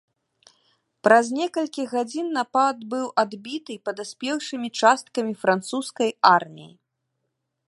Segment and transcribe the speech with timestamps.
[1.07, 6.73] Праз некалькі гадзін напад быў адбіты падаспеўшымі часткамі французскай арміі.